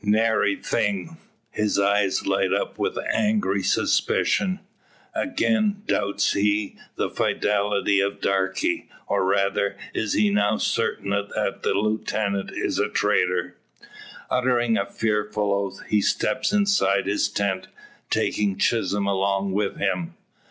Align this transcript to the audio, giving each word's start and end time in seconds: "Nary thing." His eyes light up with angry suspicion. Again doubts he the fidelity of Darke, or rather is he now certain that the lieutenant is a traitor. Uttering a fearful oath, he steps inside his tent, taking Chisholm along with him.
"Nary 0.03 0.55
thing." 0.55 1.15
His 1.51 1.77
eyes 1.77 2.25
light 2.25 2.51
up 2.51 2.79
with 2.79 2.97
angry 3.13 3.61
suspicion. 3.61 4.59
Again 5.13 5.83
doubts 5.85 6.33
he 6.33 6.75
the 6.95 7.07
fidelity 7.07 7.99
of 7.99 8.19
Darke, 8.19 8.63
or 9.05 9.23
rather 9.23 9.77
is 9.93 10.13
he 10.13 10.31
now 10.31 10.57
certain 10.57 11.11
that 11.11 11.59
the 11.61 11.75
lieutenant 11.75 12.49
is 12.51 12.79
a 12.79 12.89
traitor. 12.89 13.55
Uttering 14.31 14.75
a 14.75 14.87
fearful 14.87 15.53
oath, 15.53 15.83
he 15.87 16.01
steps 16.01 16.51
inside 16.51 17.05
his 17.05 17.29
tent, 17.29 17.67
taking 18.09 18.57
Chisholm 18.57 19.05
along 19.05 19.51
with 19.51 19.77
him. 19.77 20.15